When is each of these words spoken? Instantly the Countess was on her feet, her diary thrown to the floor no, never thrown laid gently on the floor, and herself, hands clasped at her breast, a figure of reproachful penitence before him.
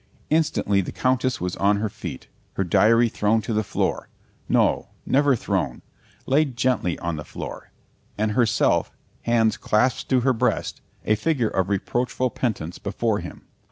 Instantly 0.31 0.81
the 0.81 0.91
Countess 0.91 1.39
was 1.39 1.55
on 1.57 1.77
her 1.77 1.87
feet, 1.87 2.27
her 2.53 2.63
diary 2.63 3.07
thrown 3.07 3.39
to 3.43 3.53
the 3.53 3.63
floor 3.63 4.09
no, 4.49 4.87
never 5.05 5.35
thrown 5.35 5.83
laid 6.25 6.57
gently 6.57 6.97
on 6.97 7.17
the 7.17 7.23
floor, 7.23 7.69
and 8.17 8.31
herself, 8.31 8.97
hands 9.25 9.57
clasped 9.57 10.11
at 10.11 10.23
her 10.23 10.33
breast, 10.33 10.81
a 11.05 11.13
figure 11.13 11.49
of 11.49 11.69
reproachful 11.69 12.31
penitence 12.31 12.79
before 12.79 13.19
him. 13.19 13.43